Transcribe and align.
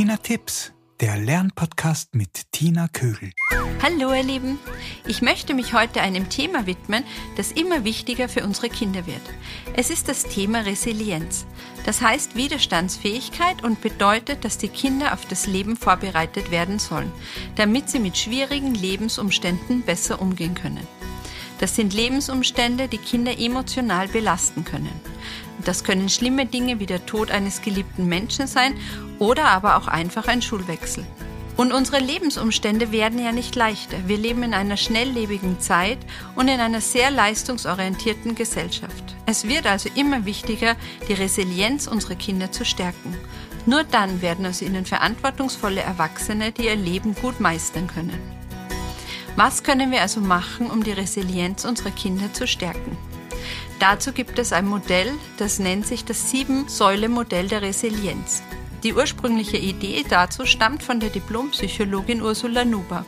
Tipps, 0.00 0.72
der 1.00 1.18
Lernpodcast 1.18 2.14
mit 2.14 2.52
Tina 2.52 2.88
Kögel. 2.88 3.32
Hallo 3.82 4.14
ihr 4.14 4.22
Lieben, 4.22 4.58
ich 5.06 5.20
möchte 5.20 5.52
mich 5.52 5.74
heute 5.74 6.00
einem 6.00 6.30
Thema 6.30 6.66
widmen, 6.66 7.04
das 7.36 7.52
immer 7.52 7.84
wichtiger 7.84 8.30
für 8.30 8.42
unsere 8.42 8.70
Kinder 8.70 9.06
wird. 9.06 9.20
Es 9.74 9.90
ist 9.90 10.08
das 10.08 10.24
Thema 10.24 10.60
Resilienz. 10.60 11.44
Das 11.84 12.00
heißt 12.00 12.34
Widerstandsfähigkeit 12.34 13.62
und 13.62 13.82
bedeutet, 13.82 14.42
dass 14.46 14.56
die 14.56 14.68
Kinder 14.68 15.12
auf 15.12 15.26
das 15.26 15.46
Leben 15.46 15.76
vorbereitet 15.76 16.50
werden 16.50 16.78
sollen, 16.78 17.12
damit 17.56 17.90
sie 17.90 17.98
mit 17.98 18.16
schwierigen 18.16 18.74
Lebensumständen 18.74 19.82
besser 19.82 20.22
umgehen 20.22 20.54
können. 20.54 20.88
Das 21.58 21.76
sind 21.76 21.92
Lebensumstände, 21.92 22.88
die 22.88 22.96
Kinder 22.96 23.38
emotional 23.38 24.08
belasten 24.08 24.64
können. 24.64 24.98
Das 25.64 25.84
können 25.84 26.08
schlimme 26.08 26.46
Dinge 26.46 26.80
wie 26.80 26.86
der 26.86 27.06
Tod 27.06 27.30
eines 27.30 27.62
geliebten 27.62 28.06
Menschen 28.06 28.46
sein 28.46 28.74
oder 29.18 29.46
aber 29.46 29.76
auch 29.76 29.88
einfach 29.88 30.28
ein 30.28 30.42
Schulwechsel. 30.42 31.04
Und 31.56 31.72
unsere 31.72 31.98
Lebensumstände 31.98 32.90
werden 32.90 33.22
ja 33.22 33.32
nicht 33.32 33.54
leichter. 33.54 33.98
Wir 34.06 34.16
leben 34.16 34.42
in 34.42 34.54
einer 34.54 34.78
schnelllebigen 34.78 35.60
Zeit 35.60 35.98
und 36.34 36.48
in 36.48 36.58
einer 36.58 36.80
sehr 36.80 37.10
leistungsorientierten 37.10 38.34
Gesellschaft. 38.34 39.14
Es 39.26 39.46
wird 39.46 39.66
also 39.66 39.90
immer 39.94 40.24
wichtiger, 40.24 40.74
die 41.06 41.12
Resilienz 41.12 41.86
unserer 41.86 42.14
Kinder 42.14 42.50
zu 42.50 42.64
stärken. 42.64 43.14
Nur 43.66 43.84
dann 43.84 44.22
werden 44.22 44.46
aus 44.46 44.62
ihnen 44.62 44.86
verantwortungsvolle 44.86 45.82
Erwachsene, 45.82 46.50
die 46.50 46.64
ihr 46.64 46.76
Leben 46.76 47.14
gut 47.14 47.40
meistern 47.40 47.88
können. 47.88 48.18
Was 49.36 49.62
können 49.62 49.90
wir 49.90 50.00
also 50.00 50.20
machen, 50.20 50.70
um 50.70 50.82
die 50.82 50.92
Resilienz 50.92 51.64
unserer 51.64 51.90
Kinder 51.90 52.32
zu 52.32 52.46
stärken? 52.46 52.96
Dazu 53.80 54.12
gibt 54.12 54.38
es 54.38 54.52
ein 54.52 54.66
Modell, 54.68 55.10
das 55.38 55.58
nennt 55.58 55.86
sich 55.86 56.04
das 56.04 56.30
Sieben-Säule-Modell 56.30 57.48
der 57.48 57.62
Resilienz. 57.62 58.42
Die 58.82 58.92
ursprüngliche 58.92 59.56
Idee 59.56 60.04
dazu 60.06 60.44
stammt 60.44 60.82
von 60.82 61.00
der 61.00 61.08
Diplompsychologin 61.08 62.20
Ursula 62.20 62.66
Nuber. 62.66 63.06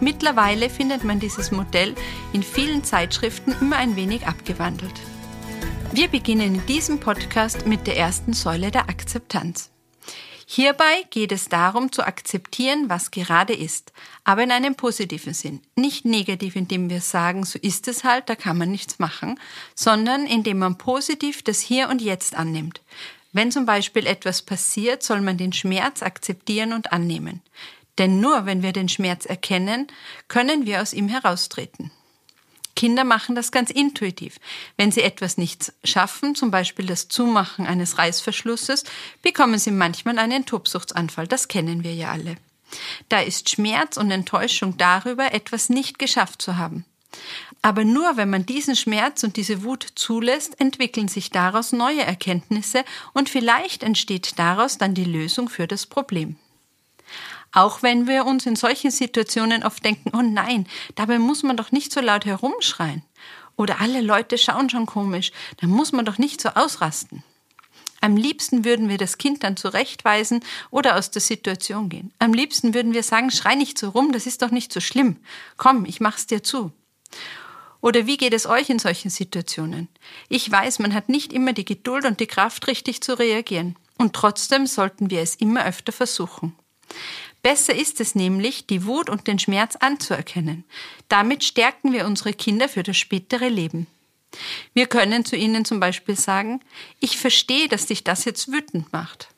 Mittlerweile 0.00 0.70
findet 0.70 1.02
man 1.02 1.18
dieses 1.18 1.50
Modell 1.50 1.96
in 2.32 2.44
vielen 2.44 2.84
Zeitschriften 2.84 3.56
immer 3.60 3.76
ein 3.76 3.96
wenig 3.96 4.26
abgewandelt. 4.26 4.94
Wir 5.92 6.06
beginnen 6.06 6.54
in 6.54 6.66
diesem 6.66 7.00
Podcast 7.00 7.66
mit 7.66 7.88
der 7.88 7.96
ersten 7.96 8.34
Säule 8.34 8.70
der 8.70 8.88
Akzeptanz. 8.88 9.73
Hierbei 10.46 11.06
geht 11.10 11.32
es 11.32 11.48
darum 11.48 11.90
zu 11.90 12.06
akzeptieren, 12.06 12.88
was 12.88 13.10
gerade 13.10 13.54
ist, 13.54 13.92
aber 14.24 14.42
in 14.42 14.50
einem 14.50 14.74
positiven 14.74 15.32
Sinn. 15.32 15.62
Nicht 15.74 16.04
negativ, 16.04 16.56
indem 16.56 16.90
wir 16.90 17.00
sagen, 17.00 17.44
so 17.44 17.58
ist 17.58 17.88
es 17.88 18.04
halt, 18.04 18.28
da 18.28 18.34
kann 18.34 18.58
man 18.58 18.70
nichts 18.70 18.98
machen, 18.98 19.40
sondern 19.74 20.26
indem 20.26 20.58
man 20.58 20.76
positiv 20.76 21.42
das 21.42 21.60
Hier 21.60 21.88
und 21.88 22.02
Jetzt 22.02 22.34
annimmt. 22.34 22.82
Wenn 23.32 23.50
zum 23.50 23.66
Beispiel 23.66 24.06
etwas 24.06 24.42
passiert, 24.42 25.02
soll 25.02 25.20
man 25.20 25.38
den 25.38 25.52
Schmerz 25.52 26.02
akzeptieren 26.02 26.72
und 26.72 26.92
annehmen. 26.92 27.42
Denn 27.98 28.20
nur 28.20 28.46
wenn 28.46 28.62
wir 28.62 28.72
den 28.72 28.88
Schmerz 28.88 29.24
erkennen, 29.24 29.86
können 30.28 30.66
wir 30.66 30.82
aus 30.82 30.92
ihm 30.92 31.08
heraustreten. 31.08 31.90
Kinder 32.74 33.04
machen 33.04 33.34
das 33.34 33.52
ganz 33.52 33.70
intuitiv. 33.70 34.38
Wenn 34.76 34.90
sie 34.90 35.02
etwas 35.02 35.38
nicht 35.38 35.72
schaffen, 35.84 36.34
zum 36.34 36.50
Beispiel 36.50 36.86
das 36.86 37.08
Zumachen 37.08 37.66
eines 37.66 37.98
Reißverschlusses, 37.98 38.84
bekommen 39.22 39.58
sie 39.58 39.70
manchmal 39.70 40.18
einen 40.18 40.46
Tobsuchtsanfall. 40.46 41.26
Das 41.26 41.48
kennen 41.48 41.84
wir 41.84 41.94
ja 41.94 42.10
alle. 42.10 42.36
Da 43.08 43.20
ist 43.20 43.50
Schmerz 43.50 43.96
und 43.96 44.10
Enttäuschung 44.10 44.76
darüber, 44.76 45.32
etwas 45.32 45.68
nicht 45.68 45.98
geschafft 45.98 46.42
zu 46.42 46.56
haben. 46.56 46.84
Aber 47.62 47.84
nur 47.84 48.16
wenn 48.16 48.28
man 48.28 48.44
diesen 48.44 48.76
Schmerz 48.76 49.22
und 49.22 49.36
diese 49.36 49.62
Wut 49.62 49.86
zulässt, 49.94 50.60
entwickeln 50.60 51.08
sich 51.08 51.30
daraus 51.30 51.72
neue 51.72 52.02
Erkenntnisse 52.02 52.84
und 53.12 53.28
vielleicht 53.28 53.82
entsteht 53.82 54.38
daraus 54.38 54.78
dann 54.78 54.94
die 54.94 55.04
Lösung 55.04 55.48
für 55.48 55.66
das 55.66 55.86
Problem. 55.86 56.36
Auch 57.54 57.82
wenn 57.82 58.08
wir 58.08 58.26
uns 58.26 58.46
in 58.46 58.56
solchen 58.56 58.90
Situationen 58.90 59.62
oft 59.62 59.84
denken, 59.84 60.10
oh 60.12 60.22
nein, 60.22 60.66
dabei 60.96 61.18
muss 61.20 61.44
man 61.44 61.56
doch 61.56 61.70
nicht 61.72 61.92
so 61.92 62.00
laut 62.00 62.26
herumschreien. 62.26 63.02
Oder 63.56 63.80
alle 63.80 64.00
Leute 64.00 64.36
schauen 64.36 64.68
schon 64.68 64.86
komisch, 64.86 65.30
da 65.58 65.68
muss 65.68 65.92
man 65.92 66.04
doch 66.04 66.18
nicht 66.18 66.40
so 66.40 66.50
ausrasten. 66.50 67.22
Am 68.00 68.16
liebsten 68.16 68.64
würden 68.64 68.88
wir 68.88 68.98
das 68.98 69.16
Kind 69.16 69.44
dann 69.44 69.56
zurechtweisen 69.56 70.40
oder 70.70 70.96
aus 70.96 71.10
der 71.10 71.22
Situation 71.22 71.88
gehen. 71.88 72.12
Am 72.18 72.34
liebsten 72.34 72.74
würden 72.74 72.92
wir 72.92 73.04
sagen, 73.04 73.30
schrei 73.30 73.54
nicht 73.54 73.78
so 73.78 73.88
rum, 73.88 74.12
das 74.12 74.26
ist 74.26 74.42
doch 74.42 74.50
nicht 74.50 74.72
so 74.72 74.80
schlimm. 74.80 75.16
Komm, 75.56 75.86
ich 75.86 76.00
mach's 76.00 76.26
dir 76.26 76.42
zu. 76.42 76.72
Oder 77.80 78.06
wie 78.06 78.16
geht 78.16 78.34
es 78.34 78.46
euch 78.46 78.68
in 78.68 78.78
solchen 78.78 79.10
Situationen? 79.10 79.88
Ich 80.28 80.50
weiß, 80.50 80.80
man 80.80 80.92
hat 80.92 81.08
nicht 81.08 81.32
immer 81.32 81.52
die 81.52 81.64
Geduld 81.64 82.04
und 82.04 82.18
die 82.18 82.26
Kraft, 82.26 82.66
richtig 82.66 83.00
zu 83.00 83.18
reagieren. 83.18 83.76
Und 83.96 84.14
trotzdem 84.14 84.66
sollten 84.66 85.10
wir 85.10 85.20
es 85.20 85.36
immer 85.36 85.64
öfter 85.64 85.92
versuchen. 85.92 86.54
Besser 87.44 87.74
ist 87.74 88.00
es 88.00 88.14
nämlich, 88.14 88.66
die 88.66 88.86
Wut 88.86 89.10
und 89.10 89.26
den 89.26 89.38
Schmerz 89.38 89.76
anzuerkennen. 89.76 90.64
Damit 91.08 91.44
stärken 91.44 91.92
wir 91.92 92.06
unsere 92.06 92.32
Kinder 92.32 92.70
für 92.70 92.82
das 92.82 92.96
spätere 92.96 93.50
Leben. 93.50 93.86
Wir 94.72 94.86
können 94.86 95.26
zu 95.26 95.36
ihnen 95.36 95.66
zum 95.66 95.78
Beispiel 95.78 96.16
sagen, 96.16 96.62
ich 97.00 97.18
verstehe, 97.18 97.68
dass 97.68 97.84
dich 97.84 98.02
das 98.02 98.24
jetzt 98.24 98.50
wütend 98.50 98.90
macht. 98.94 99.28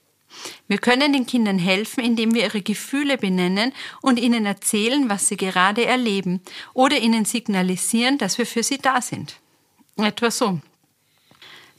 Wir 0.68 0.78
können 0.78 1.12
den 1.12 1.26
Kindern 1.26 1.58
helfen, 1.58 2.04
indem 2.04 2.32
wir 2.32 2.44
ihre 2.44 2.62
Gefühle 2.62 3.18
benennen 3.18 3.72
und 4.02 4.20
ihnen 4.20 4.46
erzählen, 4.46 5.08
was 5.08 5.26
sie 5.26 5.36
gerade 5.36 5.84
erleben 5.84 6.40
oder 6.74 6.98
ihnen 6.98 7.24
signalisieren, 7.24 8.18
dass 8.18 8.38
wir 8.38 8.46
für 8.46 8.62
sie 8.62 8.78
da 8.78 9.02
sind. 9.02 9.40
Etwa 9.96 10.30
so. 10.30 10.60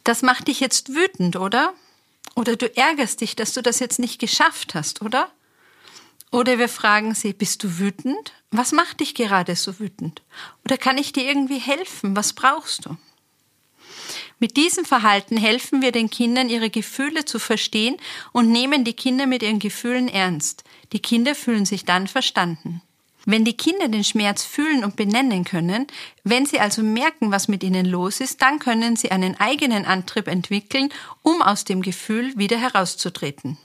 Das 0.04 0.24
macht 0.24 0.50
dich 0.50 0.60
jetzt 0.60 0.94
wütend, 0.94 1.38
oder? 1.38 1.74
Oder 2.36 2.58
du 2.58 2.76
ärgerst 2.76 3.22
dich, 3.22 3.38
dass 3.38 3.54
du 3.54 3.62
das 3.62 3.80
jetzt 3.80 3.98
nicht 3.98 4.20
geschafft 4.20 4.76
hast, 4.76 5.02
oder? 5.02 5.32
Oder 6.32 6.60
wir 6.60 6.70
fragen 6.70 7.16
sie, 7.16 7.34
bist 7.34 7.64
du 7.64 7.80
wütend? 7.80 8.34
Was 8.52 8.72
macht 8.72 9.00
dich 9.00 9.16
gerade 9.16 9.56
so 9.56 9.80
wütend? 9.80 10.22
Oder 10.66 10.78
kann 10.78 10.98
ich 10.98 11.14
dir 11.14 11.24
irgendwie 11.24 11.60
helfen? 11.60 12.16
Was 12.16 12.34
brauchst 12.34 12.86
du? 12.86 12.98
Mit 14.40 14.56
diesem 14.56 14.86
Verhalten 14.86 15.38
helfen 15.38 15.82
wir 15.82 15.92
den 15.92 16.10
Kindern, 16.10 16.50
ihre 16.50 16.70
Gefühle 16.70 17.26
zu 17.26 17.40
verstehen 17.40 17.98
und 18.34 18.52
nehmen 18.52 18.84
die 18.84 18.94
Kinder 18.94 19.26
mit 19.26 19.42
ihren 19.42 19.60
Gefühlen 19.60 20.08
ernst. 20.08 20.64
Die 20.94 21.00
Kinder 21.00 21.34
fühlen 21.34 21.66
sich 21.66 21.86
dann 21.86 22.08
verstanden. 22.08 22.82
Wenn 23.26 23.44
die 23.44 23.58
Kinder 23.58 23.90
den 23.90 24.04
Schmerz 24.06 24.44
fühlen 24.44 24.86
und 24.86 24.96
benennen 24.96 25.44
können, 25.44 25.88
wenn 26.24 26.46
sie 26.46 26.60
also 26.60 26.82
merken, 26.82 27.32
was 27.32 27.50
mit 27.50 27.64
ihnen 27.64 27.86
los 27.86 28.22
ist, 28.22 28.42
dann 28.42 28.60
können 28.60 28.96
sie 28.96 29.12
einen 29.12 29.38
eigenen 29.40 29.86
Antrieb 29.86 30.28
entwickeln, 30.28 30.90
um 31.24 31.42
aus 31.42 31.66
dem 31.66 31.82
Gefühl 31.82 32.38
wieder 32.38 32.58
herauszutreten. 32.58 33.58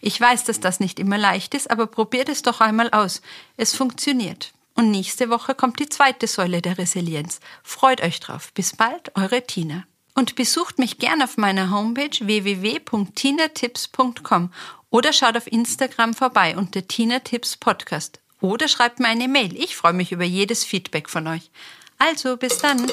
Ich 0.00 0.20
weiß, 0.20 0.44
dass 0.44 0.60
das 0.60 0.78
nicht 0.80 0.98
immer 0.98 1.18
leicht 1.18 1.54
ist, 1.54 1.70
aber 1.70 1.86
probiert 1.86 2.28
es 2.28 2.42
doch 2.42 2.60
einmal 2.60 2.90
aus. 2.90 3.22
Es 3.56 3.74
funktioniert. 3.74 4.52
Und 4.74 4.90
nächste 4.90 5.30
Woche 5.30 5.54
kommt 5.54 5.78
die 5.78 5.88
zweite 5.88 6.26
Säule 6.26 6.60
der 6.62 6.78
Resilienz. 6.78 7.38
Freut 7.62 8.02
euch 8.02 8.18
drauf. 8.20 8.52
Bis 8.54 8.74
bald, 8.76 9.16
eure 9.16 9.46
Tina. 9.46 9.84
Und 10.14 10.36
besucht 10.36 10.78
mich 10.78 10.98
gern 10.98 11.22
auf 11.22 11.36
meiner 11.36 11.70
Homepage 11.70 12.18
www.tinatips.com 12.20 14.50
oder 14.90 15.12
schaut 15.12 15.36
auf 15.36 15.46
Instagram 15.46 16.14
vorbei 16.14 16.56
unter 16.56 16.84
Tina 16.86 17.18
Tips 17.20 17.56
Podcast. 17.56 18.20
Oder 18.40 18.68
schreibt 18.68 19.00
mir 19.00 19.08
eine 19.08 19.28
Mail. 19.28 19.54
Ich 19.56 19.76
freue 19.76 19.92
mich 19.92 20.12
über 20.12 20.24
jedes 20.24 20.64
Feedback 20.64 21.10
von 21.10 21.26
euch. 21.26 21.50
Also, 21.98 22.36
bis 22.36 22.58
dann. 22.58 22.90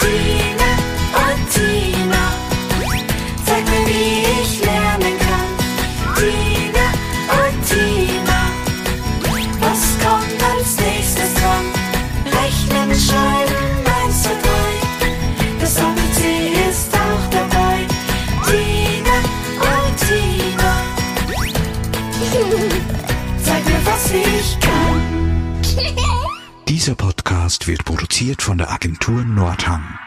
Tina 0.00 0.67
Dieser 26.88 26.96
Podcast 26.96 27.68
wird 27.68 27.84
produziert 27.84 28.40
von 28.40 28.56
der 28.56 28.70
Agentur 28.70 29.22
Nordhang. 29.22 29.98